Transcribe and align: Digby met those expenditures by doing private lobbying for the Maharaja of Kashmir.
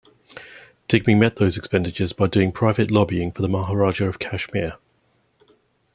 Digby 0.87 1.13
met 1.13 1.35
those 1.35 1.57
expenditures 1.57 2.11
by 2.11 2.25
doing 2.25 2.51
private 2.51 2.89
lobbying 2.89 3.31
for 3.31 3.43
the 3.43 3.47
Maharaja 3.47 4.05
of 4.07 4.17
Kashmir. 4.17 4.77